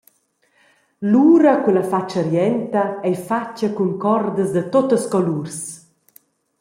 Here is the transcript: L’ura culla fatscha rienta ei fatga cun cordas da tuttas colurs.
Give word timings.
L’ura 1.11 1.53
culla 1.63 1.83
fatscha 1.91 2.21
rienta 2.27 2.83
ei 3.07 3.17
fatga 3.27 3.67
cun 3.75 3.91
cordas 4.03 4.49
da 4.55 4.63
tuttas 4.73 5.05
colurs. 5.13 5.59